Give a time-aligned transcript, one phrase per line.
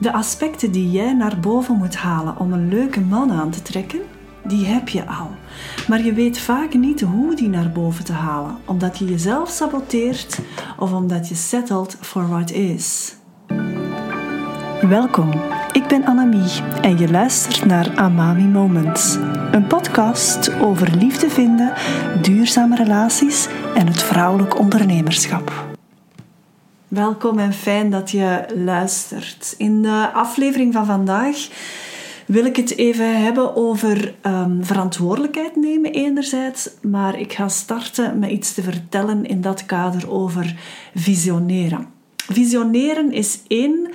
[0.00, 4.00] De aspecten die jij naar boven moet halen om een leuke man aan te trekken,
[4.44, 5.30] die heb je al.
[5.88, 10.40] Maar je weet vaak niet hoe die naar boven te halen, omdat je jezelf saboteert
[10.78, 13.14] of omdat je settelt for what is.
[14.88, 15.30] Welkom,
[15.72, 19.18] ik ben Annemie en je luistert naar Amami Moments.
[19.50, 21.72] Een podcast over liefde vinden,
[22.22, 25.69] duurzame relaties en het vrouwelijk ondernemerschap.
[26.90, 29.54] Welkom en fijn dat je luistert.
[29.58, 31.48] In de aflevering van vandaag
[32.26, 38.30] wil ik het even hebben over um, verantwoordelijkheid nemen enerzijds, maar ik ga starten met
[38.30, 40.56] iets te vertellen in dat kader over
[40.94, 41.86] visioneren.
[42.16, 43.90] Visioneren is één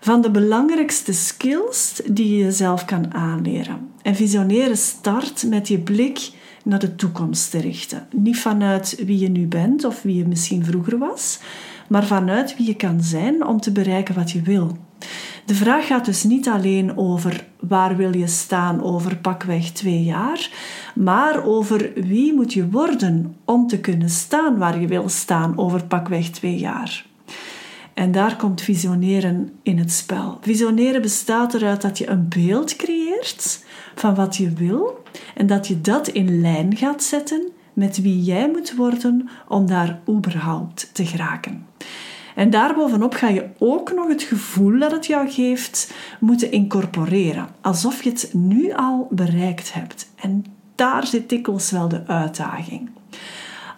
[0.00, 3.88] van de belangrijkste skills die je jezelf kan aanleren.
[4.02, 6.30] En visioneren start met je blik
[6.64, 8.06] naar de toekomst te richten.
[8.10, 11.38] Niet vanuit wie je nu bent of wie je misschien vroeger was,
[11.88, 14.76] maar vanuit wie je kan zijn om te bereiken wat je wil.
[15.46, 20.50] De vraag gaat dus niet alleen over waar wil je staan over pakweg twee jaar,
[20.94, 25.84] maar over wie moet je worden om te kunnen staan waar je wil staan over
[25.84, 27.06] pakweg twee jaar.
[27.94, 30.38] En daar komt visioneren in het spel.
[30.40, 35.02] Visioneren bestaat eruit dat je een beeld creëert van wat je wil
[35.34, 40.00] en dat je dat in lijn gaat zetten met wie jij moet worden om daar
[40.08, 41.66] überhaupt te geraken.
[42.34, 48.02] En daarbovenop ga je ook nog het gevoel dat het jou geeft moeten incorporeren, alsof
[48.02, 50.10] je het nu al bereikt hebt.
[50.16, 52.90] En daar zit dikwijls wel de uitdaging.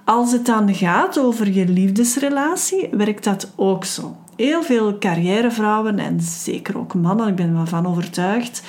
[0.04, 4.16] Als het dan gaat over je liefdesrelatie, werkt dat ook zo.
[4.36, 8.62] Heel veel carrièrevrouwen en zeker ook mannen, ik ben ervan overtuigd,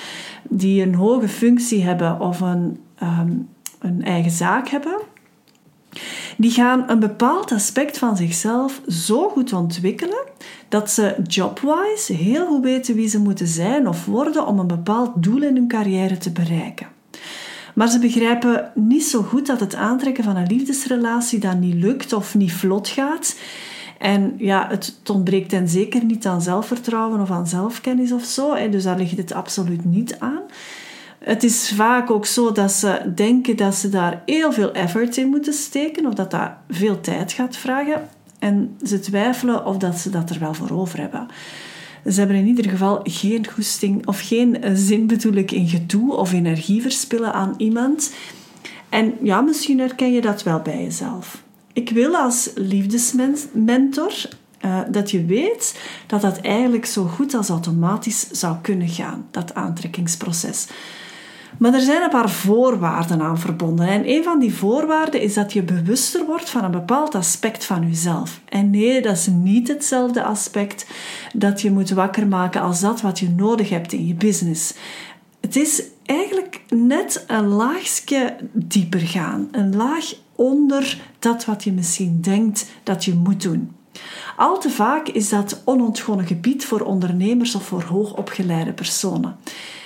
[0.48, 3.32] die een hoge functie hebben of een, ehm,
[3.78, 5.00] een eigen zaak hebben,
[6.36, 10.24] die gaan een bepaald aspect van zichzelf zo goed ontwikkelen
[10.68, 15.10] dat ze jobwise heel goed weten wie ze moeten zijn of worden om een bepaald
[15.14, 16.86] doel in hun carrière te bereiken.
[17.74, 22.12] Maar ze begrijpen niet zo goed dat het aantrekken van een liefdesrelatie dan niet lukt
[22.12, 23.36] of niet vlot gaat.
[23.98, 28.68] En ja, het ontbreekt hen zeker niet aan zelfvertrouwen of aan zelfkennis of zo.
[28.70, 30.42] Dus daar ligt het absoluut niet aan.
[31.24, 35.28] Het is vaak ook zo dat ze denken dat ze daar heel veel effort in
[35.28, 38.08] moeten steken of dat dat veel tijd gaat vragen.
[38.38, 41.26] En ze twijfelen of dat ze dat er wel voor over hebben.
[42.06, 46.32] Ze hebben in ieder geval geen goesting of geen zin bedoel ik in gedoe of
[46.32, 48.12] energie verspillen aan iemand.
[48.88, 51.42] En ja, misschien herken je dat wel bij jezelf.
[51.72, 54.12] Ik wil als liefdesmentor
[54.64, 59.54] uh, dat je weet dat dat eigenlijk zo goed als automatisch zou kunnen gaan, dat
[59.54, 60.66] aantrekkingsproces.
[61.60, 63.88] Maar er zijn een paar voorwaarden aan verbonden.
[63.88, 67.88] En een van die voorwaarden is dat je bewuster wordt van een bepaald aspect van
[67.88, 68.40] jezelf.
[68.48, 70.86] En nee, dat is niet hetzelfde aspect
[71.34, 74.74] dat je moet wakker maken als dat wat je nodig hebt in je business.
[75.40, 79.48] Het is eigenlijk net een laagje dieper gaan.
[79.50, 83.70] Een laag onder dat wat je misschien denkt dat je moet doen.
[84.36, 89.36] Al te vaak is dat onontgonnen gebied voor ondernemers of voor hoogopgeleide personen.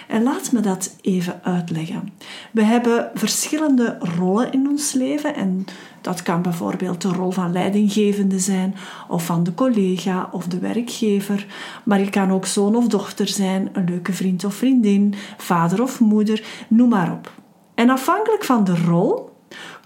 [0.09, 2.13] En laat me dat even uitleggen.
[2.51, 5.65] We hebben verschillende rollen in ons leven en
[6.01, 8.75] dat kan bijvoorbeeld de rol van leidinggevende zijn
[9.09, 11.47] of van de collega of de werkgever,
[11.85, 16.01] maar je kan ook zoon of dochter zijn, een leuke vriend of vriendin, vader of
[16.01, 17.33] moeder, noem maar op.
[17.75, 19.33] En afhankelijk van de rol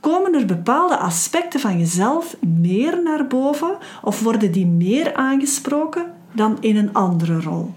[0.00, 6.56] komen er bepaalde aspecten van jezelf meer naar boven of worden die meer aangesproken dan
[6.61, 7.71] in een andere rol.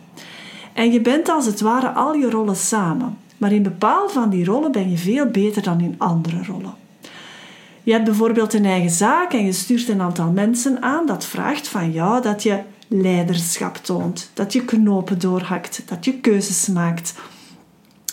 [0.73, 3.17] En je bent als het ware al je rollen samen.
[3.37, 6.73] Maar in bepaalde van die rollen ben je veel beter dan in andere rollen.
[7.83, 11.67] Je hebt bijvoorbeeld een eigen zaak en je stuurt een aantal mensen aan dat vraagt
[11.67, 17.13] van jou dat je leiderschap toont, dat je knopen doorhakt, dat je keuzes maakt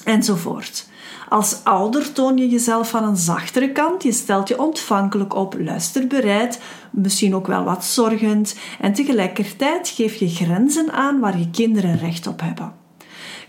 [0.08, 0.86] enzovoort.
[1.28, 4.02] Als ouder toon je jezelf van een zachtere kant.
[4.02, 6.60] Je stelt je ontvankelijk op, luisterbereid,
[6.91, 12.26] misschien ook wel wat zorgend en tegelijkertijd geef je grenzen aan waar je kinderen recht
[12.26, 12.87] op hebben.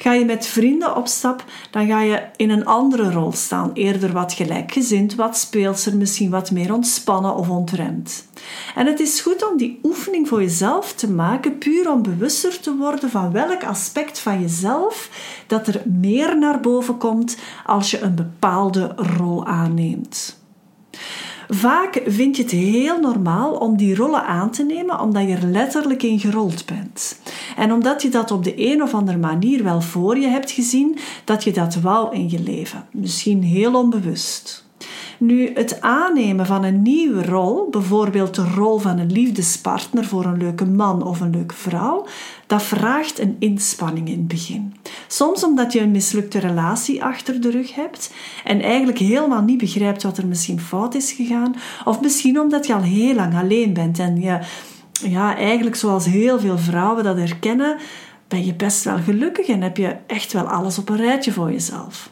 [0.02, 4.12] Ga je met vrienden op stap, dan ga je in een andere rol staan, eerder
[4.12, 8.28] wat gelijkgezind, wat speelser, misschien wat meer ontspannen of ontremd.
[8.76, 12.76] En het is goed om die oefening voor jezelf te maken, puur om bewuster te
[12.76, 15.10] worden van welk aspect van jezelf
[15.48, 20.38] dat er meer naar boven komt als je een bepaalde rol aanneemt.
[21.52, 25.46] Vaak vind je het heel normaal om die rollen aan te nemen omdat je er
[25.46, 27.20] letterlijk in gerold bent.
[27.56, 30.98] En omdat je dat op de een of andere manier wel voor je hebt gezien,
[31.24, 32.86] dat je dat wou in je leven.
[32.92, 34.68] Misschien heel onbewust.
[35.18, 40.38] Nu, het aannemen van een nieuwe rol, bijvoorbeeld de rol van een liefdespartner voor een
[40.38, 42.06] leuke man of een leuke vrouw,
[42.48, 44.74] dat vraagt een inspanning in het begin.
[45.12, 48.14] Soms omdat je een mislukte relatie achter de rug hebt
[48.44, 52.74] en eigenlijk helemaal niet begrijpt wat er misschien fout is gegaan, of misschien omdat je
[52.74, 54.40] al heel lang alleen bent en je,
[54.92, 57.78] ja, eigenlijk zoals heel veel vrouwen dat herkennen,
[58.28, 61.52] ben je best wel gelukkig en heb je echt wel alles op een rijtje voor
[61.52, 62.10] jezelf.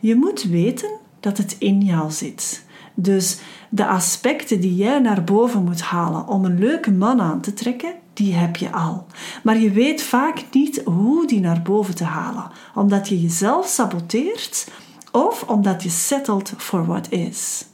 [0.00, 0.90] Je moet weten
[1.20, 2.64] dat het in jou zit.
[2.94, 3.38] Dus
[3.68, 7.94] de aspecten die jij naar boven moet halen om een leuke man aan te trekken,
[8.14, 9.06] die heb je al.
[9.42, 14.68] Maar je weet vaak niet hoe die naar boven te halen, omdat je jezelf saboteert
[15.12, 17.66] of omdat je settelt for what is.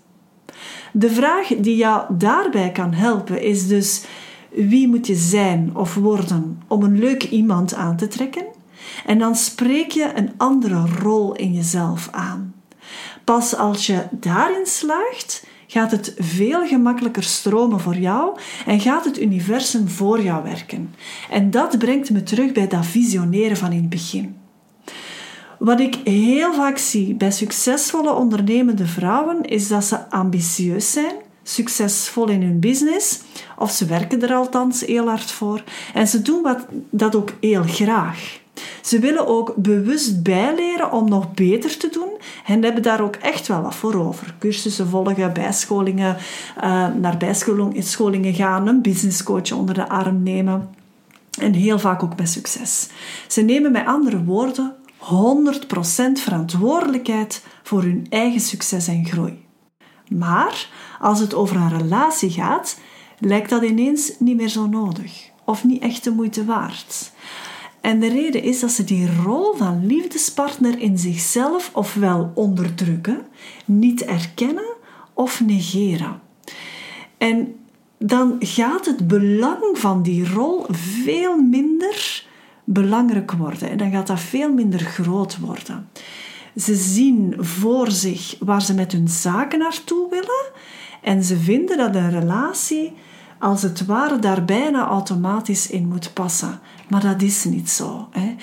[0.92, 4.04] De vraag die jou daarbij kan helpen is dus:
[4.50, 8.44] wie moet je zijn of worden om een leuk iemand aan te trekken?
[9.06, 12.54] En dan spreek je een andere rol in jezelf aan.
[13.25, 19.20] Pas als je daarin slaagt, gaat het veel gemakkelijker stromen voor jou en gaat het
[19.20, 20.94] universum voor jou werken.
[21.31, 24.37] En dat brengt me terug bij dat visioneren van in het begin.
[25.58, 32.28] Wat ik heel vaak zie bij succesvolle ondernemende vrouwen is dat ze ambitieus zijn, succesvol
[32.28, 33.20] in hun business,
[33.58, 35.64] of ze werken er althans heel hard voor,
[35.94, 38.39] en ze doen wat, dat ook heel graag.
[38.81, 42.11] Ze willen ook bewust bijleren om nog beter te doen
[42.47, 44.35] en hebben daar ook echt wel wat voor over.
[44.39, 46.17] Cursussen volgen, bijscholingen,
[46.57, 50.69] uh, naar bijscholingen gaan, een businesscoach onder de arm nemen.
[51.41, 52.89] En heel vaak ook met succes.
[53.29, 59.45] Ze nemen met andere woorden 100% verantwoordelijkheid voor hun eigen succes en groei.
[60.09, 60.69] Maar
[61.01, 62.79] als het over een relatie gaat,
[63.19, 67.12] lijkt dat ineens niet meer zo nodig of niet echt de moeite waard.
[67.81, 73.27] En de reden is dat ze die rol van liefdespartner in zichzelf ofwel onderdrukken,
[73.65, 74.75] niet erkennen
[75.15, 76.21] of negeren.
[77.19, 77.55] En
[77.99, 82.25] dan gaat het belang van die rol veel minder
[82.65, 85.88] belangrijk worden en dan gaat dat veel minder groot worden.
[86.56, 90.53] Ze zien voor zich waar ze met hun zaken naartoe willen
[91.03, 92.93] en ze vinden dat een relatie
[93.40, 96.60] als het ware daar bijna automatisch in moet passen.
[96.88, 98.08] Maar dat is niet zo.
[98.10, 98.34] Hè.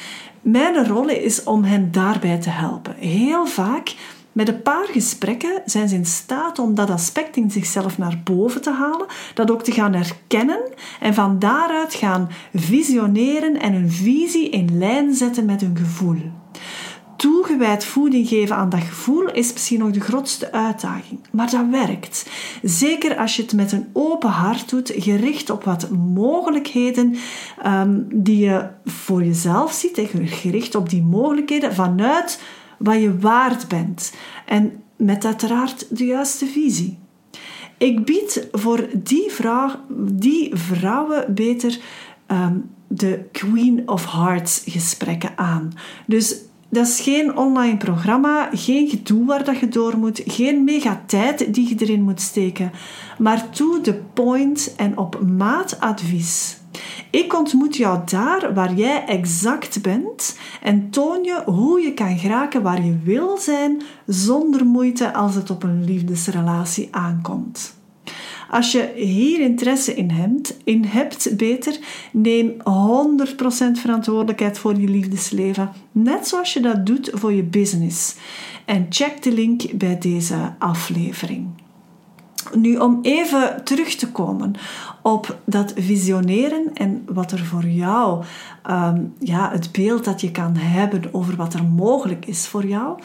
[0.41, 2.95] Mijn rol is om hen daarbij te helpen.
[2.95, 3.95] Heel vaak,
[4.31, 8.61] met een paar gesprekken, zijn ze in staat om dat aspect in zichzelf naar boven
[8.61, 10.59] te halen, dat ook te gaan herkennen
[10.99, 16.17] en van daaruit gaan visioneren en hun visie in lijn zetten met hun gevoel
[17.17, 21.19] toegewijd voeding geven aan dat gevoel is misschien nog de grootste uitdaging.
[21.31, 22.29] Maar dat werkt.
[22.63, 27.15] Zeker als je het met een open hart doet, gericht op wat mogelijkheden
[27.65, 32.41] um, die je voor jezelf ziet, gericht op die mogelijkheden vanuit
[32.77, 34.13] wat je waard bent.
[34.45, 36.97] En met uiteraard de juiste visie.
[37.77, 39.71] Ik bied voor die, vrouw,
[40.11, 41.79] die vrouwen beter
[42.27, 45.71] um, de Queen of Hearts gesprekken aan.
[46.05, 46.35] Dus
[46.69, 51.53] dat is geen online programma, geen gedoe waar dat je door moet, geen mega tijd
[51.53, 52.71] die je erin moet steken,
[53.17, 56.57] maar to the point en op maat advies.
[57.09, 62.61] Ik ontmoet jou daar waar jij exact bent en toon je hoe je kan geraken
[62.61, 67.76] waar je wil zijn zonder moeite als het op een liefdesrelatie aankomt.
[68.49, 71.77] Als je hier interesse in hebt, in hebt beter,
[72.11, 72.53] neem 100%
[73.73, 78.15] verantwoordelijkheid voor je liefdesleven, net zoals je dat doet voor je business.
[78.65, 81.47] En check de link bij deze aflevering.
[82.53, 84.53] Nu, om even terug te komen
[85.01, 88.23] op dat visioneren en wat er voor jou,
[88.63, 92.99] ehm, ja, het beeld dat je kan hebben over wat er mogelijk is voor jou.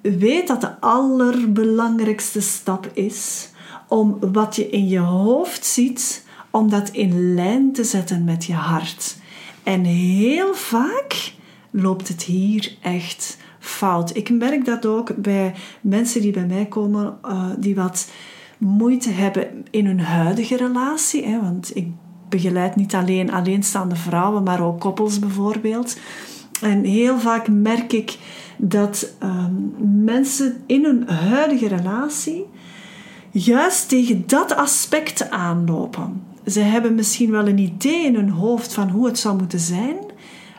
[0.00, 3.49] Weet dat de allerbelangrijkste stap is
[3.90, 8.52] om wat je in je hoofd ziet, om dat in lijn te zetten met je
[8.52, 9.16] hart.
[9.62, 11.32] En heel vaak
[11.70, 14.16] loopt het hier echt fout.
[14.16, 18.10] Ik merk dat ook bij mensen die bij mij komen, uh, die wat
[18.58, 21.26] moeite hebben in hun huidige relatie.
[21.26, 21.86] Hè, want ik
[22.28, 25.98] begeleid niet alleen alleenstaande vrouwen, maar ook koppels bijvoorbeeld.
[26.62, 28.18] En heel vaak merk ik
[28.56, 32.46] dat um, mensen in hun huidige relatie
[33.30, 36.22] juist tegen dat aspect aanlopen.
[36.46, 39.96] Ze hebben misschien wel een idee in hun hoofd van hoe het zou moeten zijn,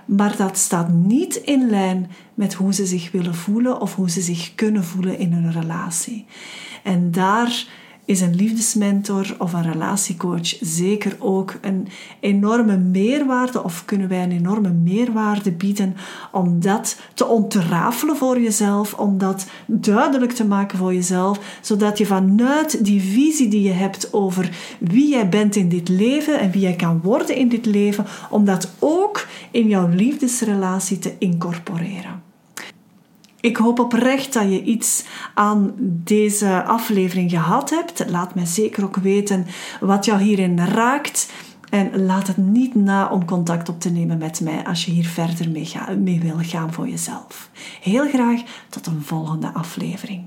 [0.05, 4.21] maar dat staat niet in lijn met hoe ze zich willen voelen of hoe ze
[4.21, 6.25] zich kunnen voelen in hun relatie.
[6.83, 7.65] En daar
[8.05, 11.87] is een liefdesmentor of een relatiecoach zeker ook een
[12.19, 15.95] enorme meerwaarde of kunnen wij een enorme meerwaarde bieden
[16.31, 22.05] om dat te ontrafelen voor jezelf, om dat duidelijk te maken voor jezelf, zodat je
[22.05, 26.61] vanuit die visie die je hebt over wie jij bent in dit leven en wie
[26.61, 32.30] jij kan worden in dit leven, om dat ook in jouw liefdesrelatie te incorporeren.
[33.41, 38.09] Ik hoop oprecht dat je iets aan deze aflevering gehad hebt.
[38.09, 39.45] Laat mij zeker ook weten
[39.79, 41.31] wat jou hierin raakt.
[41.69, 45.05] En laat het niet na om contact op te nemen met mij als je hier
[45.05, 47.49] verder mee, ga, mee wil gaan voor jezelf.
[47.81, 50.25] Heel graag tot een volgende aflevering.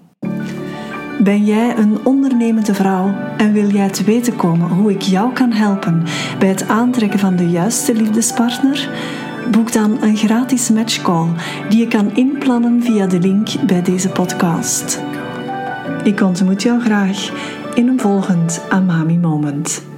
[1.20, 5.52] Ben jij een ondernemende vrouw en wil jij te weten komen hoe ik jou kan
[5.52, 6.02] helpen
[6.38, 8.90] bij het aantrekken van de juiste liefdespartner?
[9.50, 11.28] Boek dan een gratis matchcall
[11.68, 15.02] die je kan inplannen via de link bij deze podcast.
[16.04, 17.30] Ik ontmoet jou graag
[17.74, 19.93] in een volgend Amami Moment.